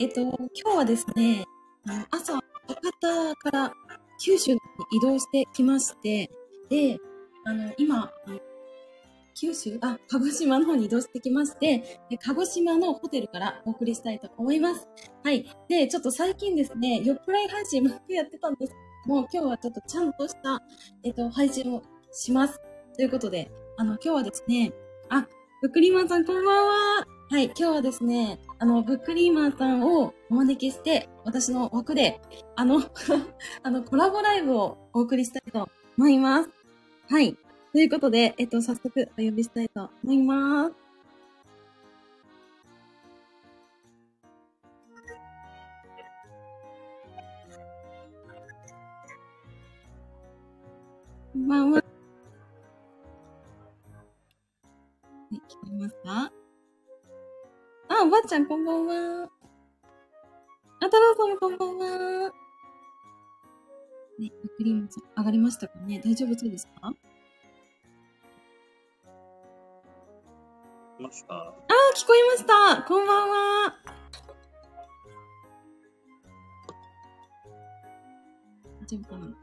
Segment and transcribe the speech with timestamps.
[0.00, 0.38] えっと、今
[0.72, 1.44] 日はですね、
[2.10, 2.42] 朝、博
[3.00, 3.72] 多から
[4.20, 4.60] 九州に
[4.92, 6.30] 移動してきまして、
[6.68, 6.98] で、
[7.44, 8.10] あの、今、
[9.34, 14.88] 九州あ、鹿児島の方に移動してきまして、で鹿児島のホテルからお送りしたいと思います。
[15.22, 15.46] はい。
[15.68, 20.60] で、ちょっと最近ですね、よっぷらい配信もやってたんですけども、今日はちょっとちゃんとした、
[21.04, 22.60] えっと、配信をします。
[22.96, 24.72] ということで、あの、今日はですね、
[25.08, 25.28] あ、
[25.62, 27.03] ブックリマンさんこんばんは。
[27.34, 32.20] はい、今日はですね、あの、ブックリーマンさんをお招きして、私の枠で、
[32.54, 32.78] あの、
[33.64, 36.50] あの、コラボライブをお送りしたいと思います。
[37.08, 37.36] はい。
[37.72, 40.74] ということで、えっと、早速お呼びしたいと思います。
[51.32, 51.93] こんばんは。
[58.26, 59.28] ちゃんこんばんは。
[60.80, 62.32] あ、太郎さんもこんばんは。
[64.18, 66.72] ね、クリームさん上がりましたかね大丈夫そうですか？
[66.82, 66.92] あ
[71.00, 71.34] ました。
[71.34, 71.38] ー、
[71.96, 73.74] 聞こえましたこんばんは。
[78.82, 79.34] 大丈夫かな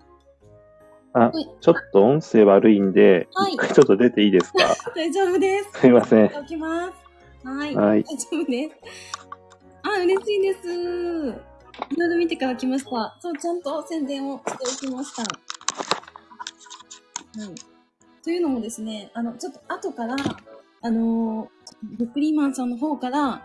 [1.14, 4.60] あはい、ちょっと音声悪いんで、はい一回ちょっと出ていいですか？
[4.96, 5.80] 大丈夫です。
[5.82, 6.32] すいません。
[6.38, 7.11] おきます。
[7.44, 7.76] はい。
[7.76, 8.76] はい大丈夫です。
[9.84, 10.68] あ、嬉しいです。
[11.90, 13.18] いろいろ見てから来ました。
[13.20, 15.24] そう、ちゃんと宣伝をしておきました。
[15.24, 15.28] は
[17.46, 17.56] い。
[18.24, 20.16] というのもですね、あの、ちょっと後から、
[20.82, 23.42] あのー、ブックリーマンさんの方から、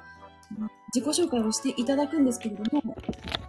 [0.95, 2.97] 自己紹介をしていただくんですけれども、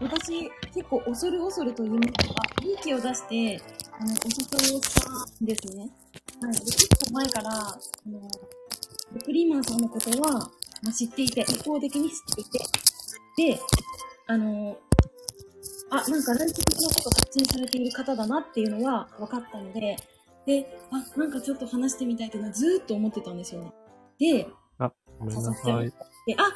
[0.02, 3.62] 私、結構恐る恐ると言いますか、勇気を出して、
[4.00, 5.90] あの、お誘いをしたんですね。
[6.42, 6.54] はい。
[6.54, 8.30] で、結構前から、あの、ブッ
[9.28, 10.50] クリーマンさんのことは、
[10.84, 12.60] まあ、知っていて、一方的に知っていて、
[13.56, 13.60] で、
[14.26, 14.78] あの、
[15.90, 19.98] あ、なんかラングのこと発信されている方だなっていうのは分かったので、
[20.46, 23.74] で、あ、なんかちょっと話してみたいっていうのはずーっと思ってたんですよね。
[24.18, 24.48] で、
[25.20, 25.92] ごめんなさい。
[26.26, 26.50] であ、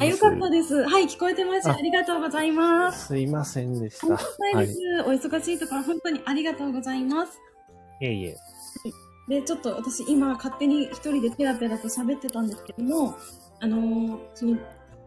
[0.00, 0.84] あ、よかったです。
[0.86, 1.70] はい、聞こえてます。
[1.70, 3.06] ありがとうございます。
[3.06, 4.06] すいませんでした。
[4.06, 4.80] とんでもないです。
[5.06, 7.38] お忙しいところ本当にありがとうございます。
[8.00, 8.36] いえいえ。
[9.28, 13.16] で、ちょっと私今勝手に一人でペラペラと喋ってたんですけども、
[13.60, 14.56] あのーその、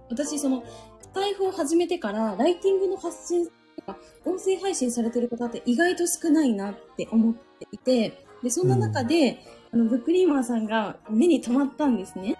[0.09, 0.63] 私その、
[1.01, 3.53] スタイフを始めてから、ライティングの発信と
[3.85, 9.39] か、音声配信されてる方って意外と少ないなって思っていて、で、そんな中で、
[9.73, 12.37] あの、ブックリーマーさんが目に留まったんですね。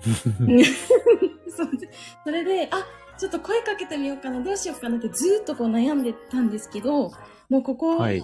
[2.24, 2.84] それで、あ、
[3.18, 7.10] ちょっと声かけてみようかな、どうしようかなってずーっとこう悩んでたんですけど、
[7.48, 8.22] もうここ、はい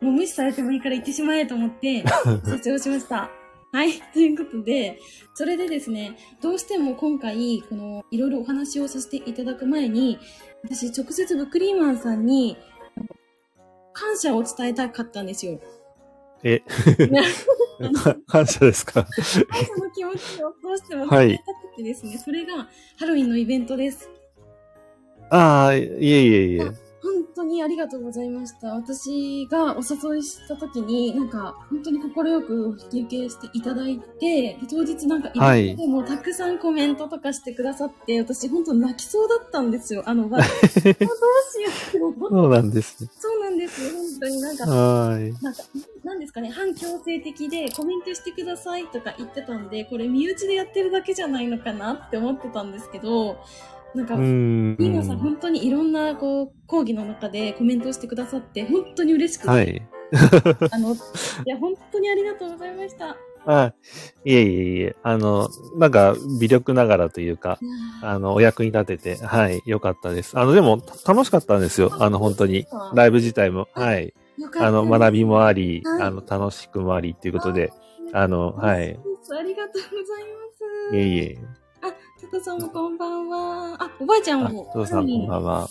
[0.00, 2.04] もう無視されてもいいから行ってしまえと思って、
[2.44, 3.30] 成長しました。
[3.72, 3.92] はい。
[4.12, 4.98] ということで、
[5.34, 10.18] それでですね、どうしても今回、この、いろいろお話をさせていただく前に、
[10.62, 12.56] 私、直接ブックリーマンさんに、
[13.92, 15.58] 感謝を伝えたかったんですよ。
[16.42, 16.62] え、
[18.26, 19.04] 感謝ですか？
[19.04, 22.68] 感謝の気持ちをどうしてもはい伝えたくてですね、それが
[22.98, 24.08] ハロウィンのイベントです。
[25.30, 26.70] ああ、いえいえいえ。
[27.36, 28.68] 本当にありがとうございました。
[28.68, 32.10] 私がお誘いした時に、なんか、本当に快
[32.42, 40.02] くお引き受けしていただいて、で当日なんか、はいでもたくさんコメントとかしてくださって、私本当泣きそうだったんですよ。
[40.06, 40.44] あの場で。
[40.48, 42.14] どうしよう。
[42.30, 43.10] そうなんですね。
[43.18, 43.90] そうなんですよ。
[43.90, 45.32] 本当になんか、はーい。
[45.42, 45.62] なんか、
[46.04, 53.36] なんですかね、反強制的でコメントしてくださいとか言ってたんで、これ身内でやってるだけじゃないのかなって思ってたんですけど、
[53.96, 59.82] なんか、うーさん、本当にいろんな、こう、講義の中でコメントをしてくださって、本当に嬉しくて、はい。
[60.70, 60.96] あの、い
[61.46, 63.16] や、本当にありがとうございました。
[63.46, 63.72] あ、
[64.24, 64.96] いえいえいえ。
[65.02, 65.48] あの、
[65.78, 67.58] なんか、微力ながらというか、
[68.02, 70.38] あの、お役に立てて、はい、よかったです。
[70.38, 71.90] あの、でも、楽しかったんですよ。
[71.98, 72.66] あの、本当に。
[72.92, 73.68] ライブ自体も。
[73.72, 74.12] はい。
[74.58, 77.72] あの、学びもあり、はいあの、楽しくもありっていうことで、
[78.12, 78.76] あの、はい。
[78.78, 80.96] ありがとうございます。
[80.96, 81.38] いえいえ。
[82.26, 83.76] あ、タカさんもこんばんは。
[83.78, 84.68] あ、おばあちゃんあ、も。
[84.72, 85.68] 父さんこんばんは。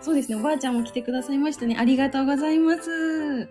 [0.00, 1.76] そうですね、おばあちゃんも来てくださいましたね。
[1.78, 3.48] ありがとうございます。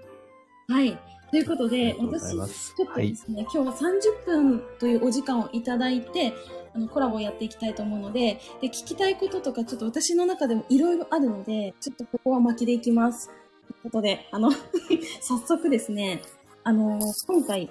[0.68, 0.98] はい。
[1.32, 6.32] ということで、がと私、ちょっとですね、今日は30分というお時間をいただいて、
[6.76, 13.30] あの、コラボをやっていきたいと思うので、で、聞きたいこととか、ちょっと私の中でもいろいろあるので、ちょっとここは巻きでいきます。
[13.30, 13.36] とい
[13.80, 14.52] うことで、あの、
[15.22, 16.22] 早速ですね、
[16.64, 17.68] あの、今回、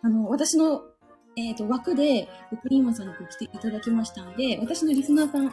[0.00, 0.82] あの、私の、
[1.36, 2.28] えっ、と、枠で、
[2.62, 5.50] クリーマンさんに来ていただきましたんで、私のリスナーさん、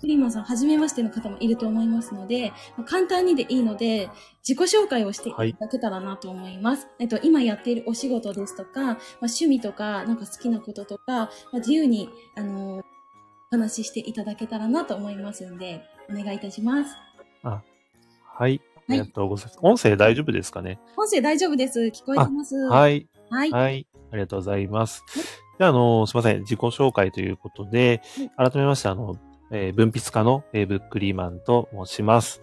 [0.00, 4.08] クリーマンさん、はじめましての方もいると思いますので、まあ簡単にでいいので、
[4.46, 6.88] 自己紹介をしていただけたらなと思います。
[6.98, 12.84] えっと、今やっているお仕事ですとか、まあ、趣味とか、なんか好きなこととか、まあ、自由に、あのー
[13.52, 16.96] お話ししていただけたらなと思いますんで、お願いいたします。
[18.24, 18.60] はい。
[18.88, 19.58] ありがとうございます。
[19.62, 20.80] 音声大丈夫ですかね？
[20.96, 21.80] 音声大丈夫です。
[21.94, 22.56] 聞こえてます。
[22.56, 22.58] い。
[22.68, 23.06] はい。
[23.30, 23.50] はい。
[23.50, 23.86] はい。
[24.14, 25.04] ありがとうございます。
[25.58, 26.40] では、あの、すいません。
[26.40, 28.00] 自己紹介ということで、
[28.36, 29.16] 改めまして、あの、
[29.50, 32.40] えー文筆家の、えーブックリーマンと申します。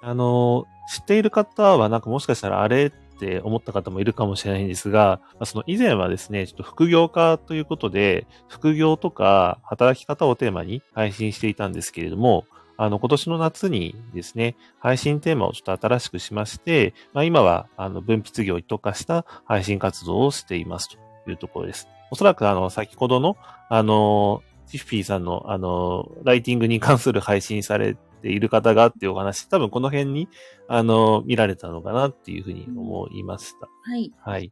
[0.00, 12.46] あの、知っている方は、なんかもしかしたらあれって思った方もいるかもしれないんですが、まあその以前はですね、ちょっと副業家ということで、副業とか働き方をテーマに配信していたんですけれども、
[12.82, 21.86] あの、今年の夏にですね、配信テーマをちょっと新しくしまして、まあ、今は、あの、分泌業に特化した配信活動をしていますというところです。
[22.10, 23.36] おそらく、あの、先ほどの、
[23.68, 30.28] あの、チッフィーさんの、あの、ライティングに関する配信されている方がっていうお話、多分この辺に、
[30.66, 33.68] あの、見られたのかなっていうふうに思いました。
[33.88, 34.12] はい。
[34.24, 34.50] はい。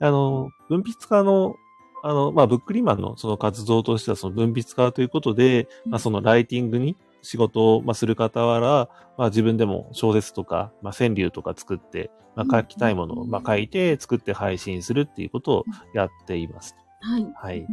[0.00, 1.54] あの、文筆家の、
[2.02, 15.64] あの、まあ、ブックリーマンのその活動としては、その文筆家ということで、まあ、そのライティングに仕事を、まあ、する傍ら、まあ、自分でも小説とか、まあ、川柳とか作って、まあ、書きたいものを、まあ、書いて作って配信するっていうことを
[15.94, 16.76] やっています。
[17.00, 17.26] はい。
[17.34, 17.66] はい。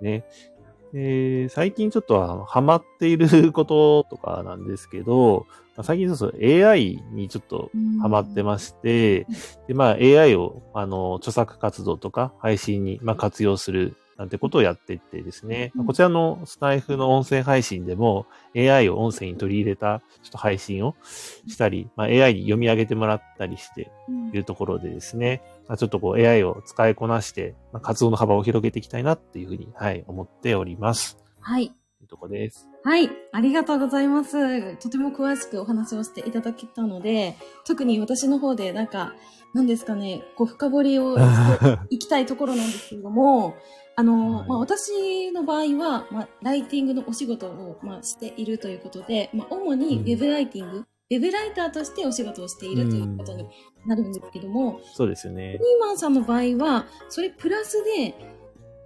[0.00, 0.24] ね。
[0.94, 7.70] えー最近ちょっとハマっていることとかなんですけど、まあ最近ちょっと AI にちょっと
[8.00, 9.26] ハマってまして、
[9.66, 18.26] で、まあ AI を、あの、著作活動とか配信に、まあ、活用するなんてことをやっていってですね、うんこちらのスタイフの音声配信でも
[18.56, 20.96] AI を音声に取り入れたちょっと配信を
[21.46, 31.18] したり、まあ、AI に読み上げてもらったりしてうんいうところでですね、まあちょっとこう AI を使いこなして、まあ、活動の幅を広げていきたいなっていうふうに、はい、思っております。
[31.40, 31.72] はい。
[32.06, 32.68] というところです。
[32.84, 33.10] はい。
[33.32, 34.76] ありがとうございます。
[34.76, 37.36] とても詳しくお話をしていただけたので、
[37.66, 39.14] 特に私の方でなんか、
[39.54, 43.54] 何ですかね、こう深掘りをしていきたい ところなんですけれども、
[43.96, 53.46] あの、はいまあ、私の場合は、まあ、ライティングのお仕事を、まあ、しているということで、まあ、主にウェブライティング、ウェブライターとしてお仕事をしているということに
[53.86, 55.58] なるんですけども、そうですよねニ。
[55.58, 58.35] ーマンさんの場合は、それプラスで、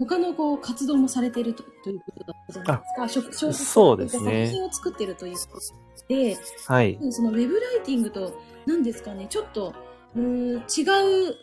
[0.00, 3.30] 他のこう活動もされているとということだったじゃないですか。
[3.30, 6.36] 小小説そうですね作品を作っているということで、
[6.66, 6.98] はい。
[7.10, 8.32] そのウェブライティングと、
[8.66, 9.74] 何ですかね、ちょっと、
[10.16, 11.36] うーん、違う、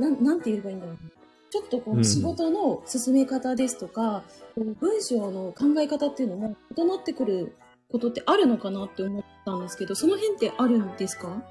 [0.00, 0.96] なん、なんて言えばいいんだろう。
[1.48, 7.56] ちょっとこううん仕事の進め方ですとか、こう文章の考え方っていうのも異なってくる
[7.90, 11.42] ことってあるのかなって思ったんですけど、その辺ってあるんですか？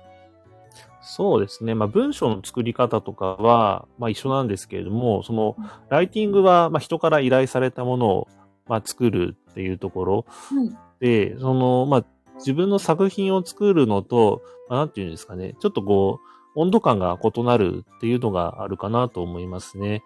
[1.05, 1.75] そうですね。
[1.75, 5.55] まあ、文章の作り方とかは、まあ、一緒なんですけれども、その、
[5.89, 8.27] ライティングは、まあ、人から依頼されたものを、
[8.67, 10.75] まあ、作るっていうところはい。
[10.99, 12.05] で、その、まあ、
[12.37, 16.19] 自分の作品を作るのと、まあ、なんていうんですかね、ちょっとこ
[16.55, 20.01] う、温度感が異なるっていうのがあるかなと思いますね。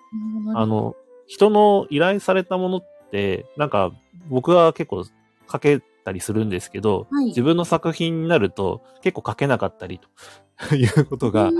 [0.56, 0.96] あの、
[1.28, 3.92] 人の依頼されたものって、なんか、
[4.30, 5.06] 僕は結構
[5.50, 10.10] 書けたりするんですけど、はい自分の作品になると結構書けなかったりと
[10.76, 11.52] いうことが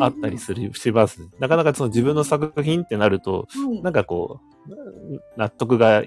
[0.00, 1.28] あったりする、します。
[1.38, 6.02] なかなかその自分の作品ってなると、はいなんかこう、納得が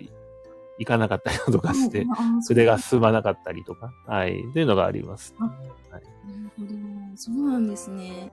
[0.77, 2.05] いかなかったりとかして、
[2.47, 5.35] 筆が進まなかったりとか、はい、というのがあります。
[5.39, 6.69] あはいなるほど。
[7.15, 8.31] そうなんですね。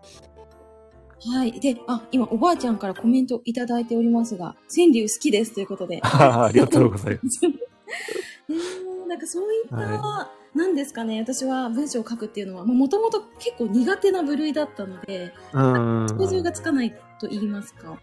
[1.26, 1.60] はい。
[1.60, 6.00] で、あ、今、おばあちゃんからコメントいただいておりますが、川柳好きですということで。
[6.02, 7.40] ありがとうございます。
[8.48, 15.32] えー、なんかそういった、はなんですかね、私は文章を書くっていうのは、もともと結構苦手な部類だったので。
[15.52, 18.00] 想像がつかないと言いますか。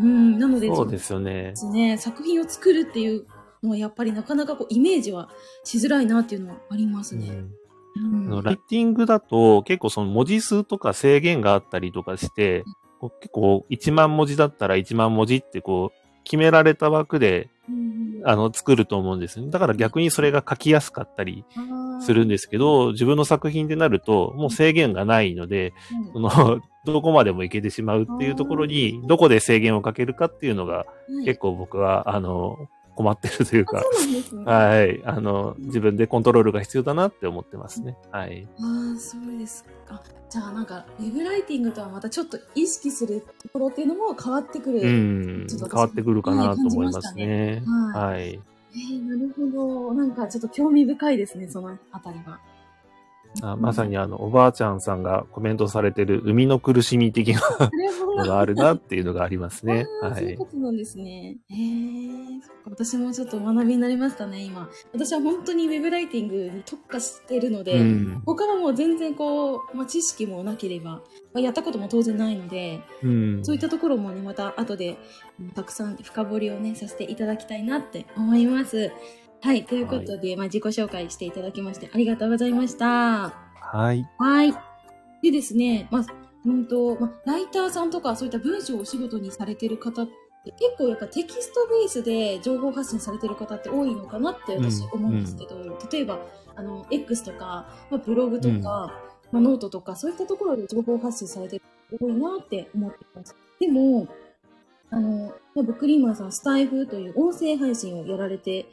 [0.00, 3.26] うん、なので、そうですよねね、作品を作るっていう
[3.62, 5.28] のはやっぱりなかなかこうイメージは
[5.62, 7.28] しづらいなっていうのはありますね。
[7.28, 7.36] うん
[7.94, 12.64] うんライティングだと結構その文字数とか制限があったりとかして、
[13.20, 19.50] 結構1万文字だったら1万文字ってこう決められた枠でうんあの作ると思うんですね。
[19.50, 21.44] だから逆にそれが書きやすかったり
[22.00, 25.72] するんですけど、自分の作品でなるともう制限がないので、
[26.12, 30.84] その どこまでもいけてしまうっていうところに、どこで制限をかけるかっていうのがは
[31.22, 34.44] い結構僕はあの困ってるというか、ね。
[34.44, 37.96] はい、あの自分でコントロールが必要だなって思ってますね。
[38.10, 38.46] はい。
[38.58, 40.02] ああ、そうですか。
[40.28, 44.80] じゃあなんか、ウェブライティングとはまたちょっと意識するところっていうのも変わってくる。
[44.80, 47.62] うん、変わってくるかなと思いますね。
[47.66, 48.40] はいはい。
[48.74, 49.94] えー、なるほど。
[49.94, 52.40] なんかちょっと興味深いですね、そのあたりは。
[53.40, 57.40] あまさにあの、おばあちゃんさんがコメントされてる生みの苦しみ的な
[58.16, 59.86] のがあるなっていうのがありますね。
[60.02, 60.44] はいそういうこ。
[60.50, 61.38] となんですね。
[61.48, 64.68] へえ、私もちょっと学びになりましたね、今。
[64.92, 68.22] 私は本当にウェブライティングに特化しているので、うん。
[68.26, 71.00] 他はもう全然こう、まあ、知識もなければ、ま
[71.36, 73.44] あ、やったことも当然ないので、うん。
[73.44, 74.98] そういったところもね、また後で、
[75.40, 78.92] うんたくさん深掘りをね、させていただきたいなって思います。
[79.42, 83.32] はい、ということで、まあ、自己紹介していただきましてありがとうございました。
[83.54, 84.08] はい。
[84.16, 84.54] はい。
[85.20, 86.06] でですね、まあ、
[86.46, 95.56] うんと、まあ、ライターさんとかそういった文章をお仕事にされてる方って結構やっぱテキストベースで情報発信されてる方って多いのかなって私うん思うんですけど、
[95.90, 96.20] 例えば、
[96.54, 99.00] あの、X とか、まあ、ブログとか、
[99.32, 101.64] まあ、ノートとかそういったところで情報発信されてる
[101.98, 103.34] 方多いなって思ってます。
[103.58, 104.06] でも、
[104.90, 108.66] あの、まあ、ブックリーマンさん、スタイフという音声配信をやられて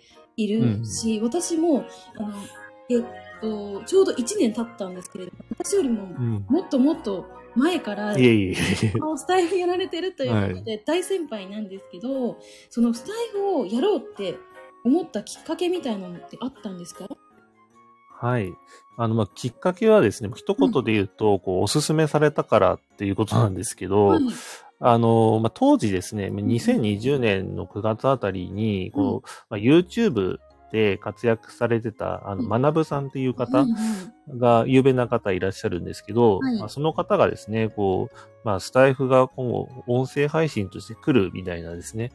[0.43, 1.85] いるし、私も、
[2.17, 2.33] あの、
[2.89, 3.03] えっ
[3.41, 6.45] と、ちょうど1年経ったんですけれども、私よりもうん。
[6.49, 8.93] もっともっと前から、いえいえいえ。
[8.95, 12.37] あのスタイフやられてるということで大先輩なんですけど、
[12.69, 14.37] そのスタイフをやろうって
[14.83, 17.07] 思ったきっかけみたいなのってあったんですか？
[18.21, 18.51] はい。
[18.97, 24.23] あの、まあ、きっかけはですね、一言で言うと、こう、おすすめされたからっていうことなんですけど、はい。
[24.79, 30.39] あの、まあ、当時ですね、2020年の9月あたりに、こう、まあ、YouTube
[30.71, 32.49] で活躍されてた、あの、うん。
[32.49, 33.65] まなぶさんっていう方
[34.37, 36.59] が、有名な方いらっしゃるんですけど、はい。
[36.59, 42.11] まあ、その方がですね、こう、まあ、スタイフが今後、音声配信として来るみたいなですね、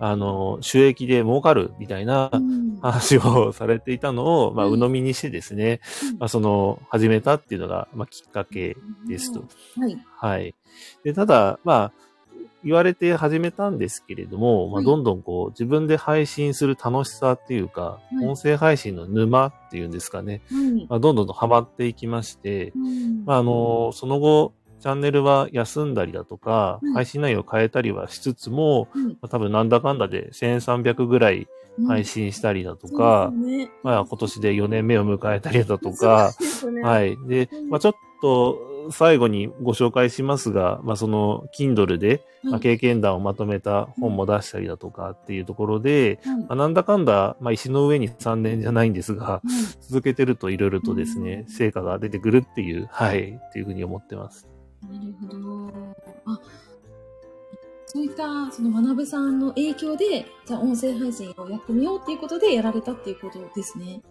[0.00, 2.30] あの、収益で儲かるみたいな
[2.80, 4.74] 話をされていたのを、まあ、うん。
[4.74, 5.80] 鵜呑みにしてですね、
[6.12, 6.18] うん。
[6.18, 8.76] まあ、その、始めたっていうのが、まあ、きっかけ
[9.08, 9.44] ですと。
[9.80, 9.98] はい。
[10.16, 10.54] はい。
[11.04, 11.92] で、ただ、まあ、
[12.64, 18.24] 言われて始めたんですけれども、まあ、はいどんどんこう、自分で配信する楽しさっていうか、い。
[18.24, 20.86] 音声配信の沼っていうんですかね、はい。
[20.88, 23.24] まあ、どんどんとハマっていきまして、うん。
[23.26, 31.48] まあ、あの、その後、チャンネルは休んだりだとかうん、配信内容を変えたりはしつつも、うんまあ多分なんだかんだで1300ぐらい
[31.88, 33.32] 配信したりだとか、
[33.82, 36.32] まあ今年で4年目を迎えたりだとか、
[36.82, 37.16] はい。
[37.26, 49.48] でうん、まあちょっと最後にご紹介しますが、まあその Kindle で、まあ、はい経験談をまとめた本も出したりだとかっていうところで、はいまあ、なんだかんだ、まあ石の上に3年じゃないんですが、はい
[49.80, 54.48] 続けてるといろいろとですね、うん成果が出てくるっていう、はい、っていうふうに思ってます。
[54.82, 55.72] なるほど。
[56.26, 56.40] あ、
[57.86, 64.02] そういった、その学さんの影響で、じゃあ音声配信をやってみようっていうことでやられたっていうことですね。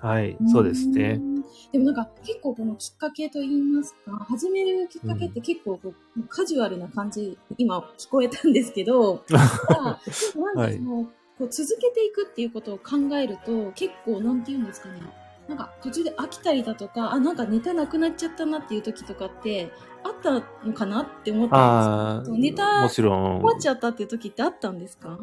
[0.00, 1.18] はい、そうですねう。
[1.18, 1.42] ん。
[1.72, 11.04] でもなんか結構このきっかけと言いますか、始めるきっかけって結構こうカジュアルな感じ、今聞こえたんですけど、 なんかその、
[11.38, 15.00] こう続けていくっていうことを考えると、結構なんて言うんですかね、
[15.48, 19.70] なんか途中で飽きたりだとか、あ、なんかネタなくなっちゃったなっていう時とかって、
[20.04, 22.36] あったのかなって思ったんですよ。
[22.38, 25.18] ネタもちろん終わっちゃったっていう時ってあったんですか？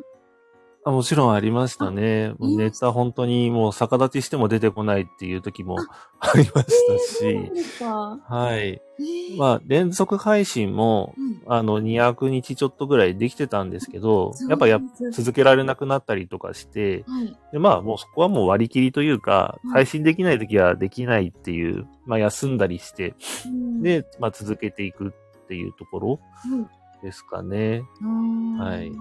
[0.85, 2.33] あ、もちろんありましたね。
[2.39, 5.77] ネタ本当にもう逆立ちしても出てこないっていう時も
[6.19, 8.59] あ りましたし、ですかはい。
[8.59, 14.79] えーまあ、連続配信も、うんあの、200日ちょっとぐらいできてたんですけどやっぱや
[15.11, 17.35] 続けられなくなったりとかして、はい。
[17.51, 23.15] で、まあ、もうそこはもう割り切りというかうん、配信できない時はできないっていう、まあ、休んだりして、
[23.47, 26.19] うん、で、まあ、続けていくっていうところ
[26.51, 26.67] うん
[27.01, 27.83] ですかね。
[28.59, 28.91] ははい。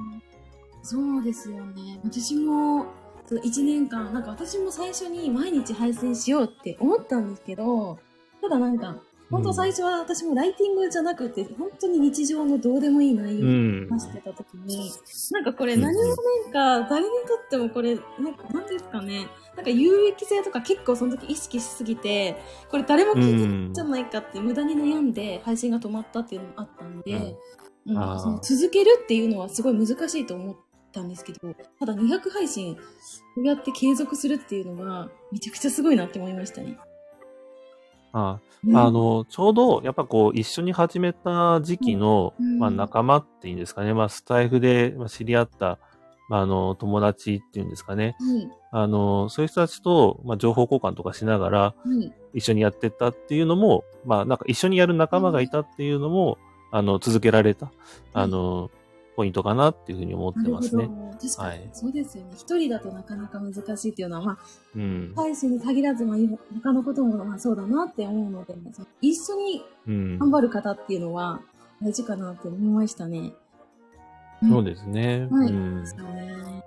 [0.85, 1.99] そうですよね。
[2.05, 2.87] 私も、
[3.27, 7.99] その1年間、なんか私も最初に毎日配信しようって思ったんですけど、
[8.43, 8.95] ただなんか、
[9.31, 13.89] 本当最初は私もライティングじゃなくて、本当に日常のどうでもいい内容をうん。
[13.89, 14.93] 話してた時に、
[15.33, 16.17] なんかこれ何も
[16.53, 19.27] なんか誰にとってもこれ、なんかなんていうんですかね、
[19.57, 22.37] なんか有益性とか結構その時意識しすぎて、
[22.71, 23.73] これ誰も聞いてないん。
[23.73, 27.37] じゃないかって無駄に悩んで配信が止まったっていうのもあったんで、
[27.87, 27.99] うん。
[27.99, 28.19] あー。
[28.19, 30.57] その続けるっていうのはすごい難しいと思っ
[30.95, 32.81] たんですけど、ただ200配信、こ
[33.43, 36.79] うやって継続するっていうのは、めちゃくちゃすごいなって思いましたね。
[38.13, 38.77] あうん。
[38.77, 42.59] あ、の、ちょうど、やっぱこう、一緒に始めた時期の、うん。
[42.59, 45.79] まあ、仲間っていうんですかね、まあ、スタイフでまあ知り合った、
[46.29, 48.17] まあ、あの、友達っていうんですかね。
[48.21, 56.39] はい、あの、そういう人たちと、まあ、情報交換とかしながら、はい、一緒にやってったっていうのも、まあ、なんか一緒にやる仲間がいたっていうのも、
[56.71, 57.73] あの、続けられた、
[58.13, 58.71] あの、
[59.17, 60.89] ポイントかなっていうふうに思ってますね。
[61.21, 62.31] 確かに、はいそうですよね。
[62.37, 64.39] 一人だとなかなか難しいっていうのは、まあ、
[64.77, 65.13] うん。
[65.15, 66.19] 配信に限らず、まあ、
[66.63, 68.55] 他のこともまあそうだなって思うので、
[69.01, 70.19] 一緒にうん。
[70.19, 71.41] 頑張る方っていうのは
[71.81, 73.33] 大事かなって思いましたね。
[74.45, 75.29] んそうですね。
[75.31, 75.87] はいうんで。
[75.87, 76.65] すよね。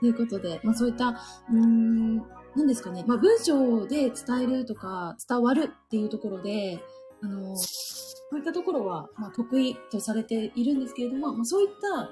[0.00, 2.16] ということで、まあそういった、うーん、
[2.56, 6.80] 何ですかね、まあ、文章で伝えるとか、伝わるっていうところで、
[7.22, 12.10] あの、そういったところは、まあ、得意とされているんですけれども、まあ、そういった、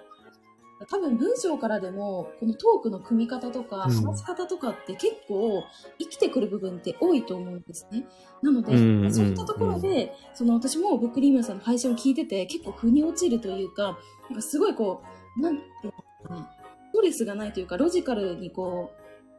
[0.87, 5.63] 多分文章からでも、このトークの組み方とか、うん話し方とかって結構
[5.99, 8.07] 生きてくる部分って多いと思うんですね。
[8.43, 13.99] なので、うんうんそういったところで、その私もブックリーマンさんの配信を聞いてて、結構腑に落ちるというか、
[14.31, 15.03] なんかすごいこ
[15.39, 15.93] う、なんていうの
[16.29, 16.51] かな、
[16.91, 18.91] ストレスがないというか、ロジカルにこ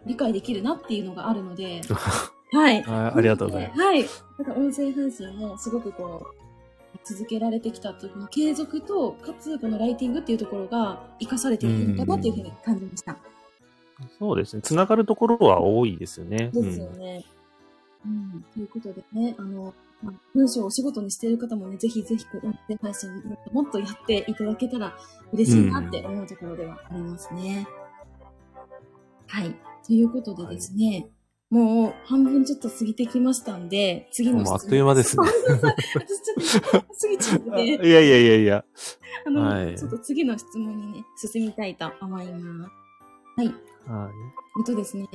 [0.05, 1.81] う、理解できるなっていうのがあるので、
[2.51, 2.83] はい。
[2.85, 3.81] あありがとうございます。
[3.81, 4.05] はい。
[4.37, 6.41] なんか音声配信もすごくこう、
[7.03, 13.17] 続けられてきたっていう継続と、かつこのライティングっていうところが活かされているのかなっていうふうに感じました。
[14.19, 14.61] そうですね。
[14.61, 16.49] つながるところは多いですよね。
[16.53, 17.23] ですよね。
[18.05, 18.45] うん。
[18.53, 24.97] ということでね、あの、まあ、文章をお仕事にしている方もね、ぜひぜひこう音声配信もっともっとやっていただけたら
[25.31, 27.67] 嬉しいなって思うところではありますね。
[29.27, 29.55] はい。
[29.85, 31.07] ということでですね、
[31.51, 34.45] もう半分ちょっと過ぎてきましたんで、次のうん。
[34.45, 35.27] もうあっという間ですね。
[35.27, 38.65] 私ちょっと過ぎちゃってあ いやいやいやいや。
[39.25, 42.71] あの、はいちょっと次の質問にね、進みたいと思います。
[43.35, 43.47] はい。
[43.47, 43.55] はい。
[44.59, 45.05] えっとですね、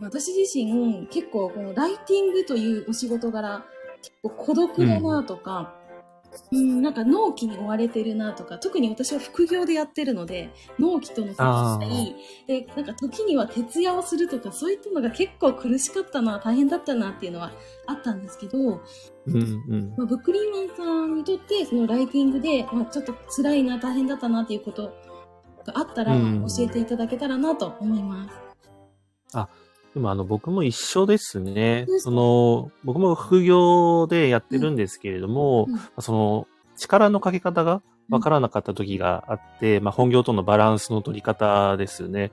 [0.00, 3.64] 私自身、結構このライティングというお仕事柄、
[4.02, 5.74] 結構孤独だなとか、
[6.52, 17.52] うん、なんか納期に追われてるなとか、特に私は副業でやってるので、納期とのあ戦い、で、なんか時には徹夜をするとか、そういったのが結構苦しかったな、大変だったなっていうのは
[17.86, 18.82] あったんですけど、うん
[19.26, 19.94] うん。
[19.96, 24.92] まあ、ブックリーマンさんにとって、そのライティングで、まあ、ちょっと辛いな、大変だったなっていうこと
[25.64, 28.28] があったら、うん教えていただけたらなと思いま
[29.32, 29.48] す。
[29.94, 31.86] でもあの僕も一緒ですね。
[31.98, 36.46] その、僕も副業でやってるんですけれども、うんその
[36.76, 42.32] 力のかけ方がわからなかった時があって、まあ本業とのバランスの取り方ですね。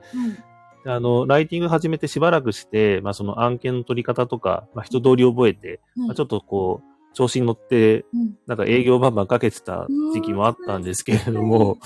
[0.84, 6.06] であの、ライティング始めてしばらくして、まあその案件の取り方とか、まあ人通り覚えて、うん。
[6.08, 8.34] まあちょっとこう、調子に乗って、うん。
[8.48, 11.78] なんか営業バンバンかけてた時期もあったんですけれども、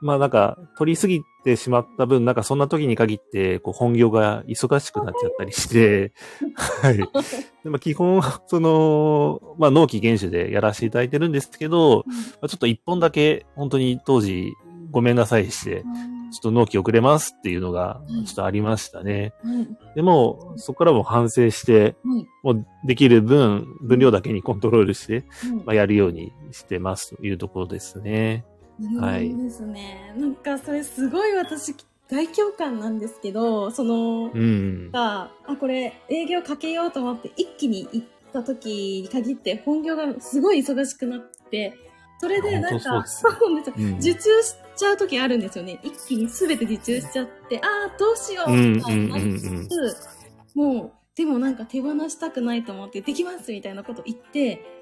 [0.00, 6.12] まあなんか、取りすぎてしまった分、なんかそんな時に限って、こう本業が忙しくなっちゃったりして、
[6.82, 6.96] はい。
[6.96, 7.04] で
[7.70, 14.52] まあ基本、その、まあ納期厳守でやらせていただいてるんですけど、まあ、ちょっと一本だけ、本当に当時、
[14.90, 15.84] ごめんなさいして、
[16.30, 19.32] ちょっと納期遅れますっていうのが、ちょっとありましたね。
[19.42, 19.94] はい。
[19.96, 22.26] でも、そこからも反省して、はい。
[22.42, 25.22] もうできる分、分量だけにコントロールして、はい
[25.52, 28.44] まあ、やるようにしてますというところですね。
[29.00, 30.14] はいですね。
[30.16, 31.74] なんか、それすごい私、
[32.08, 34.90] 大共感なんですけど、その、うん。
[34.90, 41.76] が、あ、これ営業かけようと思って一気に行った時に限って本業がすごい忙しくなって、
[42.18, 43.86] それでなんか、そそうなんですよ。
[43.86, 45.78] うん受注しちゃう時あるんですよね。
[45.82, 49.16] 一気に全て受注しちゃって、ああ、どうしよううんみたいな
[50.54, 54.79] もう、でもなんか手放したくないと思って、できますみたいなこと言って、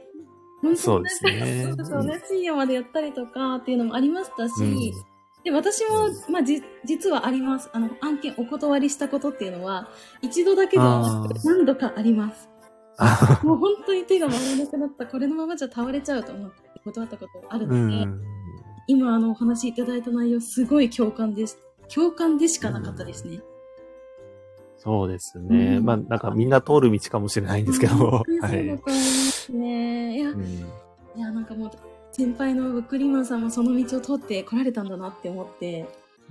[0.63, 7.71] 本そうですねそうそうね、深夜までやったりとかっていうのもありましたし、うんで、私も、まあ、じ、実はあります。
[7.73, 9.89] あの、案件お断りしたことっていうのは、
[10.21, 12.49] 一度だけではなくあー何度かあります。
[12.99, 18.21] あもう本当に手が回らなくなった、これのままじゃ倒れちゃうと思って断ったことあるうので、ん。
[18.89, 21.59] 今あのお話しいただいた内容、すごい共感です。
[21.95, 23.41] 共感でしかなかったですね。
[24.77, 25.77] そうですね。
[25.77, 28.81] うんまあ、なんかみんな通る道かもしれないんですけど、本当にはい。
[29.49, 30.17] そうだと思いますね。
[30.17, 30.45] いや、うん
[31.17, 31.71] いや、なんかもう、
[32.13, 35.87] 先輩のブックリーマンさんもその道を通って来られたんだなって思って、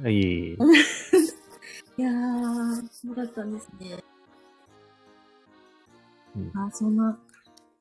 [0.06, 0.54] いい。
[1.98, 4.04] いやー、そうだったんですね。
[6.36, 7.18] うんあ、そんな、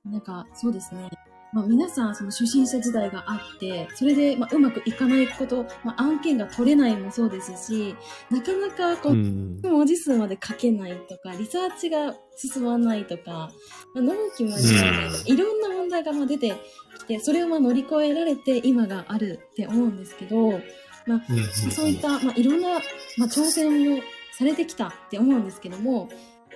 [0.05, 1.11] なんか、そうですね。
[1.53, 7.95] まあ、皆さん、その初心者時代があって、それで、まあ、うまくいかないこと、まあ、案件が取れないもそうですし、
[8.31, 9.61] なかなか、こう、うん。
[9.63, 13.51] 文字数まで書けないとか、リサーチが進まないとか、
[13.95, 16.55] まあ、納期までいかないとか、いろんな問題がまあ出て
[16.99, 20.61] きて、それをまあ乗り越えられて今があるって思うんですけど、
[21.07, 21.71] まあ、うん。
[21.73, 22.71] そういった、まあ、いろんな、
[23.17, 24.01] まあ、挑戦を
[24.33, 26.09] されてきたって思うんですけども、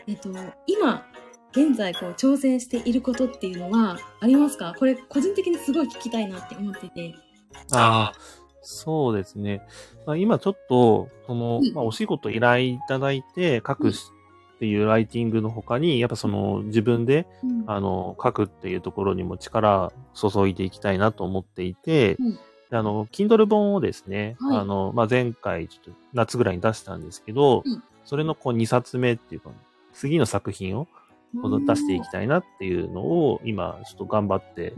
[0.07, 0.31] えっと、
[0.66, 1.07] 今、
[1.52, 4.74] 現在こう挑戦していることっていうのはありますか？
[4.78, 7.14] これ個人的にすごい聞きたいなって思ってて。
[7.72, 8.18] ああ、
[8.62, 9.62] そうですね。
[10.06, 14.04] まあ、今ちょっと、そのうん、まあ、お仕事依頼いただいて書くし
[14.56, 17.64] っていうライティングの他に、やっぱその自分で、うん。
[17.66, 22.38] あの、書くっていうところにも力注いでいきたいなと思っていて、うん。
[22.70, 24.58] であの、Kindle 本をですね、はい。
[24.58, 27.82] あの、まあ、前回ちょっと夏ぐらいに出したんですけど、うん。
[28.04, 29.50] それのこう2冊目っていうか、
[29.92, 30.86] 次の作品を
[31.33, 34.75] 出していきたいなっていうのを今ちょっと頑張って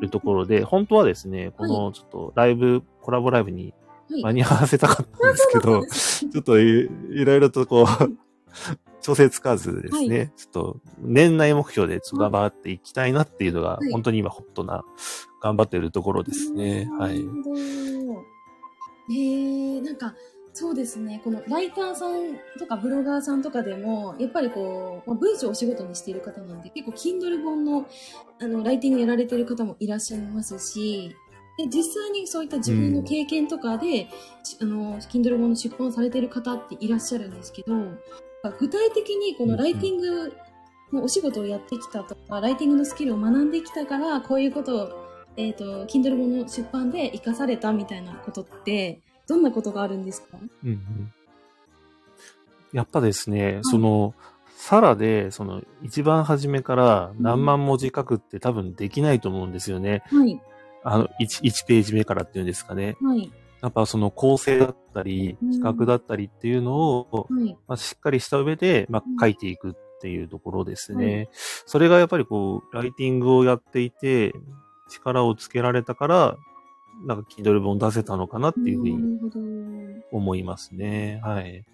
[0.00, 3.74] るところで、本当はですね、このちょっとライブ、コラボライブに
[4.10, 4.22] はい。
[4.22, 7.86] 間に合わせたかったんですけど、 ちょっといいろいろとこう、
[9.00, 13.90] 調整つかずですね、はちょっと年内目標でちょっと頑張っていきたいなっていうのが、はい。
[13.90, 14.84] 本当に今ホットな、
[15.40, 16.88] 頑張ってるところですね。
[16.98, 17.18] はい。
[19.10, 20.14] えー、なんか、
[20.54, 21.20] そうですね。
[21.24, 27.86] このライターさんとかブロガーさんとかでも、やっぱりこう、まあ、文章をお仕事にしている方なんで、結構 Kindle 本の、
[28.40, 31.16] あの、ライティングやられてる方もいらっしゃいますし、
[31.56, 34.08] で、実際にそういった自分の経験とかで、
[34.42, 37.74] しあの、Kindle 本の出版されてる方っていらっしゃるんですけど、
[38.58, 40.32] 具体的にこのライティング
[40.92, 45.02] のお仕事をやってきたとか、ライティングのスキルを学んできたから、こういうことを
[45.36, 50.38] えっ、と、Kindle 本の出版で活かされたみたいなことって、どんなことがあるんですか？
[50.64, 51.12] うんうん。
[52.72, 54.14] やっぱですね、その、
[54.56, 60.02] サラで、その、一番初めから何万文字書くって多分できないと思うんですよね。
[60.06, 60.40] はい、
[60.84, 62.96] あの、1、1ページ目からっていうんですかね。
[63.02, 65.50] はい、やっぱその構成だったり、うん。
[65.52, 71.16] 企画だったりっていうのを、はい、まあ、しっかりした上で、まうんあ、書いていくっていうところですね。
[71.16, 71.28] はい。
[71.66, 74.32] それがやっぱりこう、ライティングをやっていて、
[74.88, 76.36] 力をつけられたから、
[77.06, 80.02] なんか Kindle 本出せたのかなっていうふうに。
[80.12, 81.20] 思いますね。
[81.24, 81.46] はい。
[81.46, 81.64] へえ、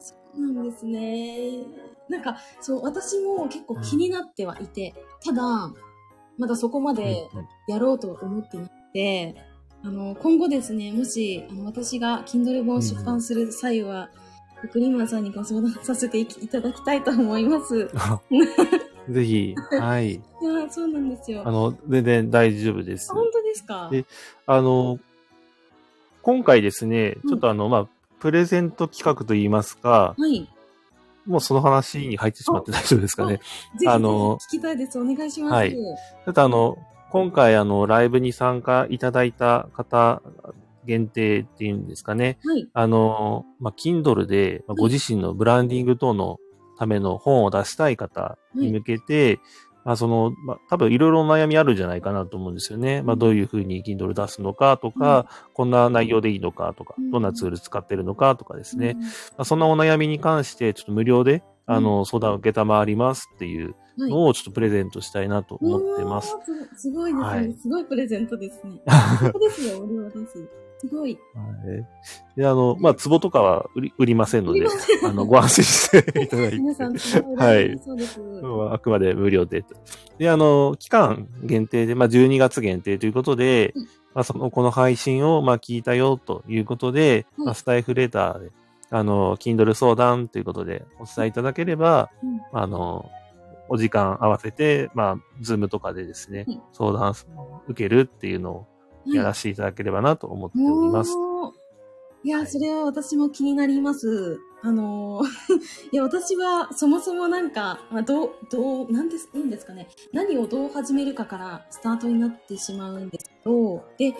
[0.00, 1.64] そうなんですね。
[2.08, 4.94] なんか、そう、私も結構気になってはいて、
[5.24, 5.42] ただ、
[6.38, 9.34] まだそこまでうんうんやろうと思ってなくて、
[9.82, 14.10] あの、今後ですね、もし、あの、私が Kindle 本を出版する際は、
[14.72, 17.90] クリーマンさんにご相談させていただきたいと思います。
[19.08, 20.14] ぜひ、はい。
[20.14, 20.20] いや、
[20.70, 21.42] そうなんですよ。
[21.44, 23.12] あの、全然大丈夫です。
[23.12, 23.88] 本当ですか？
[23.90, 24.04] で
[24.46, 24.98] あの、
[26.22, 27.88] 今回ですね、うんちょっとあの、まあ、
[28.20, 30.48] プレゼント企画といいますか、はい。
[31.26, 33.40] もうその話に入ってしまって大丈夫ですかね。
[33.86, 34.98] あの聞きたいです。
[34.98, 35.52] お願いします。
[35.52, 36.78] はいちょっとあの、
[37.10, 40.22] 今回あの、ライブに参加いただいた方
[40.84, 42.38] 限定っていうんですかね。
[42.44, 42.68] はい。
[42.72, 46.38] あの、まあ、Kindle で、まあご自身のブランディング等の
[46.78, 49.40] ための本を出したい方に向けて、
[49.86, 53.02] まあ、その、まあ、多分いろいろ悩みあるんじゃないかなと思うんですよね。
[53.02, 58.96] まあ、どういうふうに Kindle 出すのかとか、こんな内容でいいのかとかうん、どんなツール使ってるのかとかですね。
[58.96, 66.34] うんまあ、そんなお悩みに関して、ちょっと無料で、あの、相談を受けたまわりますっていうはいのをちょっとプレゼントしたいなと思ってます。
[66.34, 66.74] うわー。
[66.74, 68.82] すすごいですね、はいすごいプレゼントですね。
[69.22, 70.65] 本当ですよ、無料です。
[70.78, 71.18] すごい。
[71.34, 71.42] は
[71.74, 72.40] い。
[72.40, 74.66] で、あの、まあ、壺とかは売り売りませんので
[75.04, 76.58] あの、ご安心していただいて。
[76.58, 76.92] 皆さん、
[77.36, 78.20] はいそうです。
[78.20, 79.64] うんあくまで無料で。
[80.18, 83.84] で、あの、期間限定で、まあ、12月限定ということで、うん
[84.14, 88.50] まあ、その、この配信を、まあ、聞いたよということで、はいまあ、スタイフレターで、
[88.90, 93.10] あの、Kindle 相談ということでお伝えいただければ、うんあの、
[93.68, 97.14] お時間合わせて、まあ、ズームとかでですね、はい相談
[97.68, 98.66] 受けるっていうのを
[99.06, 101.12] やらせていただければなと思っております。
[101.16, 101.52] おー
[102.24, 104.40] いや、はいそれは私も気になります。
[104.62, 105.26] あのー
[105.92, 109.88] いや、私はそもそもなんか、まあ、どう、どう、なんです、いいんですかね。
[110.12, 114.14] 何をどう始めるかからスタートになってしまうんですけど、で、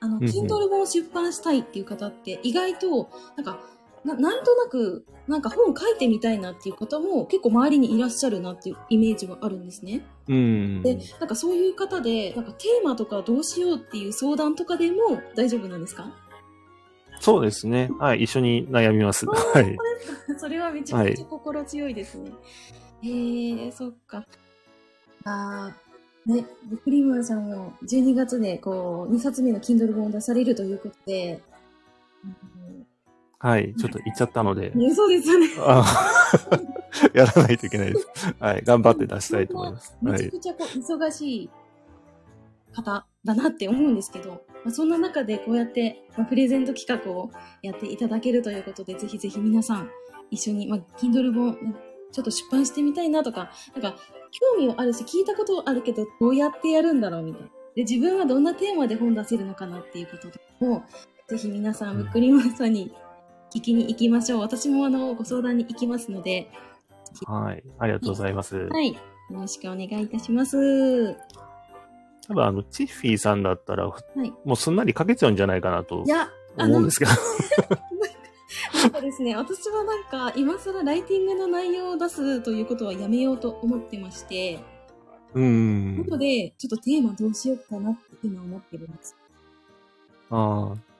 [0.00, 3.60] あの、Kindle 本を出版したいっていう方って意外と、なんか、
[4.04, 10.04] ななんとなく、なんか本書いてみたいなっていう方も結構周りにいらっしゃるなっていうイメージはあるんですね。
[10.28, 10.82] うん。
[10.82, 16.12] で、なんかそういう方で、なんかテーマとかどうしようっていう相談とかでも大丈夫なんですか？
[17.20, 17.90] そうですね。
[18.00, 18.22] はい。
[18.24, 19.26] 一緒に悩みます。
[19.26, 19.76] はい。
[20.36, 22.32] それはめちゃくちゃ心強いですね。
[23.02, 24.26] へえー、そっか。
[25.24, 31.40] あー、ね、ブクリーマンさんも12月でこう、2冊目の Kindle 本を出されるということで、
[33.42, 33.74] はい。
[33.74, 35.48] ちょっと言っちゃったのでう、ん、 そうですよね。
[35.58, 35.84] あ
[37.12, 38.06] やらないといけないです。
[38.38, 38.62] はい。
[38.62, 39.96] 頑張って出したいと思います。
[40.00, 40.12] はい。
[40.12, 41.50] めちゃくちゃこう忙しい
[42.72, 47.30] 方だなって思うんですけど、まあ、そんな中でこうやって、まあ、プレゼント企画を
[47.62, 49.90] やっていただけるということで、ぜひぜひ皆さん
[50.30, 51.74] 一緒に、まあ、Kindle 本、ね
[52.12, 53.98] ちょっと出版してみたいなとか、なんか
[54.30, 57.48] 興味はあるし、聞いたことはあるけど、どうやってやるんだろうみたいな。
[57.74, 60.84] で、自分はどんなテーマで本出せるのかなっていうこととかも、
[61.28, 62.94] ぜひ皆さん、ブックリマンさんに
[63.54, 64.40] 聞きに行きましょう。
[64.40, 66.50] 私もあの、ご相談に行きますので、
[67.26, 67.62] はい。
[67.78, 68.56] ありがとうございます。
[68.56, 68.92] はい。
[68.92, 68.98] よ
[69.30, 71.16] ろしくお願いいたします。
[72.28, 76.04] 多分あの、チッフィーさんだったら、いもうすんなり書けちゃうんじゃないかなと
[76.56, 77.10] 思うんで、すけど。
[78.82, 84.60] なんかですね、私はなんか、今更ライティングの内容を出すということはやめようと思ってまして、
[85.34, 86.04] うんな。
[86.04, 89.16] ので、ちょっとテーマどうしようかなって今思ってるんです。
[90.30, 90.91] ああ。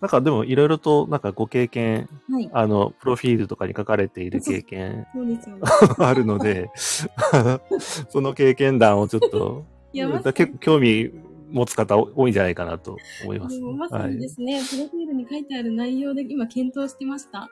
[0.00, 2.50] なんかでもいろいろとなんかご経験、はい。
[2.52, 5.06] あの、プロフィールとかに書かれている経験。
[5.98, 6.70] あるので、
[8.08, 9.66] その経験談をちょっと、
[10.32, 11.10] 結構興味
[11.50, 14.12] 持つ方多いんじゃないかなと思います、まさはい。
[14.12, 17.50] にですね、プロフィールに書いてある内容で今検討してました。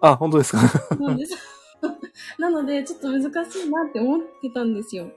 [0.00, 0.60] あ、本当ですか？
[2.38, 5.08] なので、ちょっと難しいなって思ってたんですよ。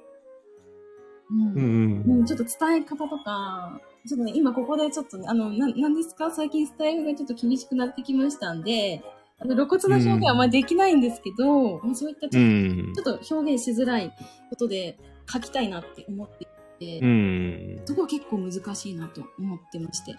[1.32, 2.20] うんうんうん。
[2.20, 6.30] うん、ちょっと伝え方とか、ちょっとね、今ここでちょっとね、あの、な、なんですか？
[6.32, 9.02] 最近スタイルがちょっと厳しくなってきましたんで、
[9.40, 12.46] あの、露骨な表現はあんまりできないんですけど、まあそういったちうょっ
[12.90, 12.94] ん。
[12.94, 14.12] とちょっと表現しづらい
[14.50, 14.98] ことで
[15.32, 16.48] 書きたいなって思って
[16.80, 17.82] いて、うん。
[17.86, 20.16] そこは結構難しいなと思ってまして。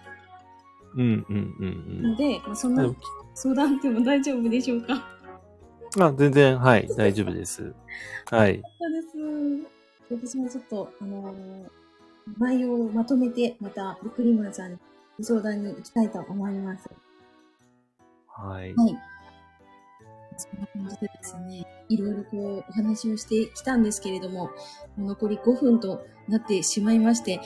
[0.95, 2.87] うんうんうんので、まあ、そんうん。
[2.87, 2.95] な
[3.35, 5.07] 相談でも大丈夫でしょうか？
[5.99, 7.73] あ、全然、はい、大丈夫です。
[8.29, 8.61] はい。
[8.79, 9.82] そうです。
[10.13, 11.83] 私もちょっと、あのー
[12.37, 14.77] 内容をまとめて、また、ブックリマンさんに
[15.17, 16.89] ご相談に行きたいと思います。
[18.27, 18.73] はい。
[18.73, 18.97] はい。
[20.37, 24.49] そんな感じでですね、いろいろこう、お話をしてきたんですけれども、
[24.97, 27.39] 残り5分となってしまいまして、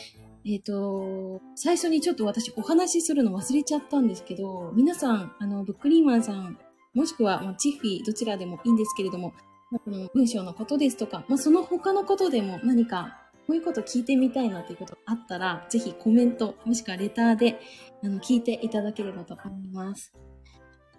[0.46, 6.58] えっ、と、最初にちょっと私お話しするの忘れちゃったんですけど、皆さん、あの、ブックリーマンさん、
[6.94, 9.36] もしくは、まあ、チッフィー、どちらでもいいんですけれども、ま
[9.72, 17.60] の文章のことですとか、まあ、その他のことでも何か、こういうこと聞いてみたいなということがあったら、ぜひコメント、もしくはレターで、
[18.04, 20.14] あの、聞いていただければと思います。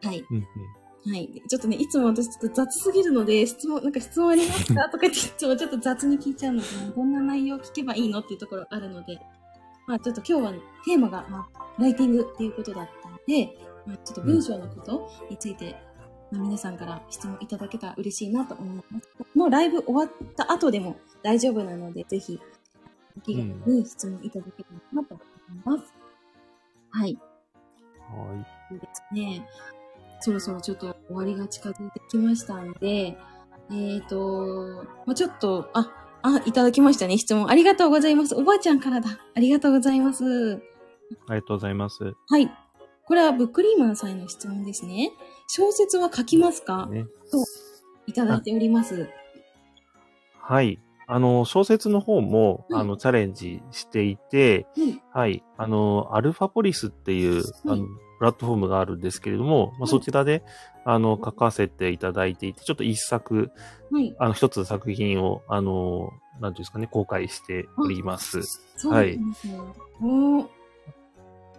[0.02, 0.24] はい。
[0.30, 0.44] うんうん。
[1.12, 1.26] はい。
[1.32, 8.20] でちょっとね、いつも私ちょっと雑すぎるので、質問、なんか質問ありますか とか言って、いつもちょっと雑に聞いちゃうので、どんな内容聞けばいいの？
[8.20, 9.18] っていうところあるので、
[9.86, 15.87] まあちょっと今日は、ね、テーマが、まあ、ライティングっていうことだったので、まあちょっと文章のことについて、まあ、
[16.30, 19.08] 皆さんから質問いただけたら嬉しいなと思います。
[19.18, 22.38] このライブ終わった後でも大丈夫なので、ぜひ、
[23.16, 25.94] お気軽に質問いただけたらなと思います。
[26.90, 27.18] はい。
[28.08, 28.46] はい。
[28.70, 29.46] そうですね。
[30.20, 33.16] そろそろちょっと終わりが近づいてきましたんで、
[33.70, 37.48] えっ、と、まあ、ちょっと、あ、あ、いただきましたね、質問。
[37.48, 38.34] ありがとうございます。
[38.34, 39.18] おばあちゃんからだ。
[39.34, 40.60] ありがとうございます。
[41.28, 42.14] ありがとうございます。
[42.28, 42.50] はい。
[43.04, 45.12] これはブックリーマンさんへの質問ですね。
[45.48, 46.86] 小説は書きますか？
[46.86, 47.06] ね。
[48.06, 49.08] いただいております。
[50.40, 50.78] はい。
[51.06, 55.42] あの、小説の方も、うんあの、チャレンジしていて、うんはい。
[55.56, 57.86] あの、アルファポリスっていう、あの、
[58.18, 60.42] プラットフォームがあるんですけれども、まあ、うんそちらで、
[60.84, 63.50] あの、書かせていただいていて、ちょっと一作、
[63.90, 64.14] はい。
[64.18, 68.42] あの、一つ作品を、あの、なんていうんですかね、公開しております。
[68.76, 69.58] そうなんですね。
[70.02, 70.42] お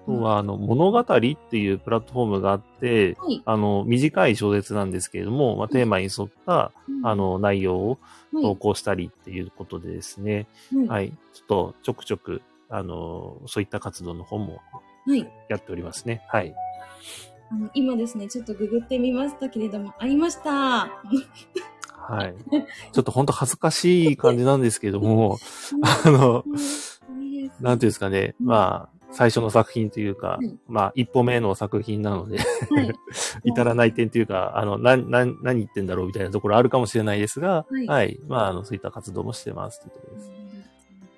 [0.06, 3.42] とは、あの、物語っていうプラットフォームがあって、はい。
[3.46, 6.72] あの、短い小説なんですけれども、まあ、テーマに沿った、
[7.04, 10.88] あ、の、内容をはい投稿したりっていうことでですね、はい。
[10.88, 11.14] はい。
[11.34, 14.60] ちょっと、ちょくちょく、あの、そういった活動の方も
[15.08, 15.28] はい。
[15.50, 16.22] やっておりますね。
[16.28, 16.54] はい。
[17.52, 20.52] あの今ですね、ちょっとググってみましたけれども、ありました。
[22.10, 22.36] はい。
[22.92, 25.38] ちょっと本当恥ずかしい感じなんですけども、
[26.06, 26.44] あの、
[27.60, 32.94] なんていうんですかね、うんまあ、最初の作品というか、うんまあ、一歩目の作品なので、はい。
[33.44, 38.20] 至らない点というか、あの、な、な、何言ってんだろうみたいなところあるかもしれないですが、はいはい。
[38.28, 40.32] まあ、あの、そういった活動もしてますというところです。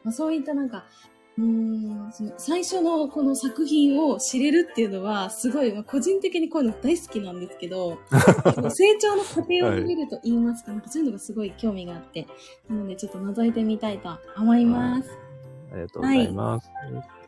[0.04, 0.86] まあ、そういったなんか、
[1.38, 8.00] うーん、その最初のこの作品を知れるっていうのは、すごい、まあ、個人的にこういうの大好きなんですけど、
[8.70, 12.28] 成長の過程を見ると言いますか、なんかそういうのがすごい興味があって、
[12.70, 15.10] なのでちょっと覗いてみたいと思います。
[15.72, 16.70] ありがとうございます。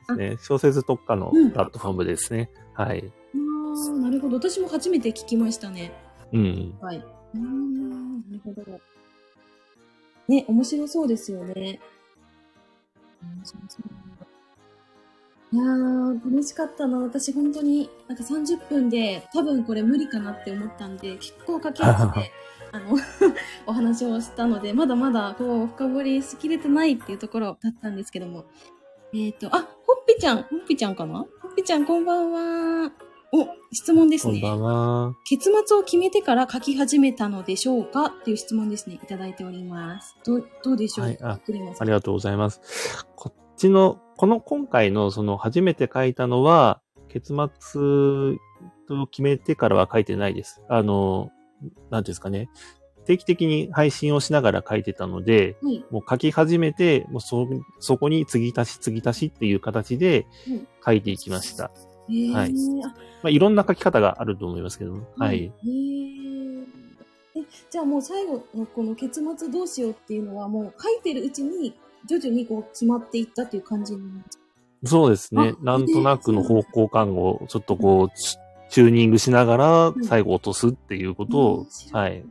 [0.08, 2.50] ですね、小説特化のうんプラットフォームですね。
[2.74, 3.04] はい。
[3.36, 4.38] ああ、なるほど。
[4.38, 5.92] 私も初めて聞きましたね。
[6.32, 6.78] うん。
[6.82, 6.98] はい。
[6.98, 8.80] うーん、なるほど。
[10.28, 11.80] ね、面白そうですよね。
[13.22, 14.04] 面白そう
[15.54, 16.98] いやー、楽しかったな。
[16.98, 22.32] 私本当に、なんか30分で多分これ無理かなって思ったんで、結構駆け足で、
[22.74, 22.98] あの、
[23.68, 28.46] お話をしたので、まだまだこう、深掘りしきれてないっていうところだったんですけども。
[29.15, 31.19] えっ、と、あ、ほっぺちゃん、ほっぺちゃんかな？
[31.19, 32.91] ほっぺちゃんこんばんは。
[33.32, 34.41] お、質問ですね。
[34.41, 35.15] こんばんは。
[35.26, 38.06] 結末を決めてから書き始めたのでしょうか？
[38.06, 38.95] っていう質問ですね。
[38.95, 40.17] いただいております。
[40.26, 41.06] どう、どうでしょう？
[41.06, 41.39] はいあ
[41.80, 43.06] ありがとうございます。
[43.15, 48.38] こっちの、この今回のその初めて書いたのは、結末
[48.88, 50.63] と決めてからは書いてないです。
[50.69, 51.30] あの、
[51.91, 52.49] なんていうんですかね。
[53.06, 55.86] 定期的に配信をしながら書いてたので、はい。
[55.92, 57.48] もう書き始めて、もうそ、
[57.80, 61.72] そこに継ぎ足し継ぎ足しっていう形でうん書いていきました。
[62.10, 62.54] えー、はい
[62.86, 62.88] あ
[63.24, 65.08] まあ、いろんな書き方があると思いますけども。
[65.18, 65.52] はい。。
[67.36, 67.39] え
[67.70, 71.74] じゃあもう最後のこの結末どうしようっていうのはもう書いてるうちに
[72.06, 73.96] 徐々にこう決まっていったっていう感じ
[74.84, 75.54] そうですね。
[75.62, 78.38] あなんとなくの方向感をちょっとこう、チ
[78.70, 82.26] チューニングしながらん最後落とすっていうことをはい、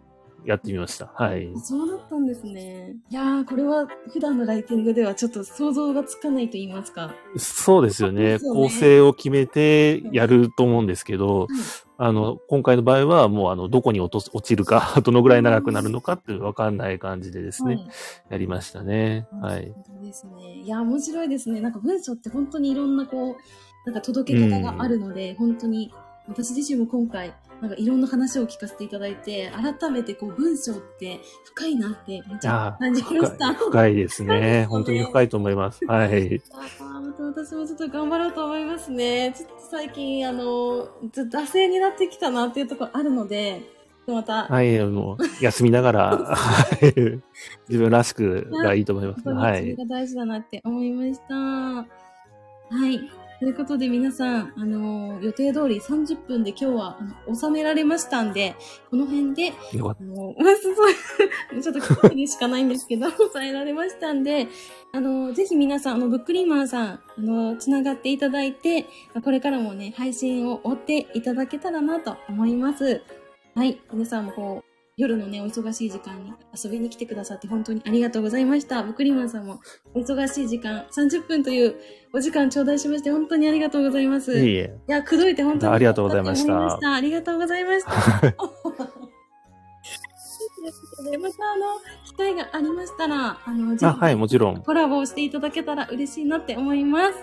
[0.45, 1.11] やってみました。
[1.15, 1.53] はい。
[1.63, 2.97] そうだったんですね。
[3.11, 7.15] いやー、これは普段のライティングではちょっと想像がつかないと言いますか。
[7.37, 8.35] そうですよね。
[8.35, 11.49] ね構成を決めてやると思うんですけど、
[11.99, 17.87] あの、今回の場合はもうあの、どこに落とす落ちるか、どのぐらい長くなるのかってわかんない感じでですね、はい
[18.31, 19.27] やりましたね。
[19.41, 19.73] はい。
[20.03, 20.63] ですね。
[20.65, 21.61] いや、面白いですね。
[21.61, 23.37] なんか文章って本当にいろんなこう、
[23.85, 25.93] なんか届け方があるので、本当に
[26.29, 33.55] 私自身も今回、なんかいろんな話を聞かせていただいて、改めてこう文章って深いなってめっちゃあ感じました。
[33.55, 34.67] 深いですね。
[34.69, 35.87] 本当に深いと思います。
[35.87, 36.09] はい。
[36.09, 39.33] あーまた私もちょっと頑張ろうと思いますね。
[39.37, 43.63] ちょっと最近、あの、ちょっと惰性になってきたなっていうところあるので、
[44.09, 47.23] また、はい、あの、休みながら、はい
[47.69, 49.23] 自分らしくがいいと思います。
[49.31, 49.63] はい。
[49.63, 51.35] にそれが大事だなって思いました。
[51.35, 51.87] は
[52.89, 53.22] い。
[53.43, 58.55] ということで皆さん、あの予定通り30分で今日はあの収められましたんで、
[58.89, 60.71] この辺で、よかっあの、まあ、そ
[61.57, 64.47] う、ちょっと一人でしかないんですけど、 抑えられましたんで、
[64.93, 68.87] あの、ぜひ皆さん、あの、ブックリーマンさん、あの、つながっていただいて、
[69.25, 73.03] これからもね、配信を追っていただけたらなと思います。
[73.57, 73.81] はい。
[73.93, 74.72] 皆さんもこう、
[75.03, 78.83] 夜のね、お忙しい時間に遊びに来てくださって本当にありがとうございました。
[78.85, 79.61] ブックリーマンさんも
[79.95, 81.75] お忙しい時間、30分という
[82.13, 84.33] お時間頂戴しまして本当にありがとうございます。
[84.33, 84.39] た。
[84.39, 84.81] いいえいえ。
[84.87, 87.93] や、くどいて本当にありがとうございましたありがとうございました。
[87.93, 89.01] ありがとうございました。
[90.63, 91.67] ということでまた あの、
[92.07, 94.57] 機会がありましたら、あの、ぜあ、はい、もちろん。
[94.57, 97.19] ひコラボをしていただけたら嬉しいなって思います。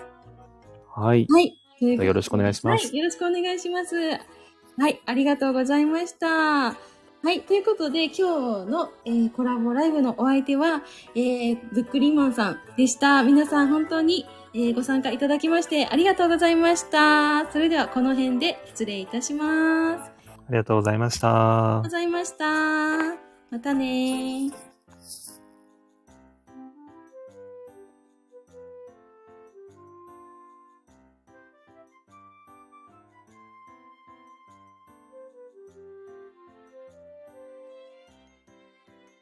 [0.94, 1.26] はい。
[1.30, 1.56] はい。
[1.80, 3.96] よろしくお願いしますはい、よろしくお願いします。
[3.96, 6.89] はい、ありがとうございました。
[7.22, 10.82] はい、ということで、今日の、えーコラボライブのお相手は、
[11.14, 13.22] えー、ブックリーマンさんでした。
[13.22, 17.50] 皆さん本当に、えーご参加いただきましてありがとうございました。
[17.52, 20.10] それではこの辺で失礼いたします。
[20.10, 21.90] ありがありがとうございましたとうご。
[21.90, 22.46] ざいました。
[23.50, 24.69] またねー。